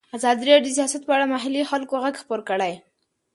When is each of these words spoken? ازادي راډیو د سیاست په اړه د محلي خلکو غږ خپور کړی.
ازادي 0.17 0.43
راډیو 0.51 0.73
د 0.73 0.75
سیاست 0.77 1.01
په 1.05 1.11
اړه 1.15 1.25
د 1.27 1.31
محلي 1.33 1.63
خلکو 1.71 1.95
غږ 2.03 2.15
خپور 2.23 2.41
کړی. 2.49 2.73